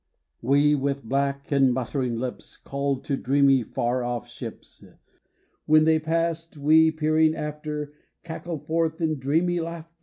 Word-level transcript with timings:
We 0.41 0.73
with 0.73 1.03
black 1.03 1.51
and 1.51 1.71
muttering 1.71 2.15
lips 2.15 2.57
Called 2.57 3.03
to 3.03 3.15
dreamy 3.15 3.63
tar 3.63 4.03
off 4.03 4.27
ships, 4.27 4.83
When 5.67 5.83
they 5.83 5.99
passed, 5.99 6.57
we, 6.57 6.89
peering 6.89 7.35
after, 7.35 7.93
Cackled 8.23 8.65
forth 8.65 8.99
in 8.99 9.19
dreamy 9.19 9.59
laughter. 9.59 9.93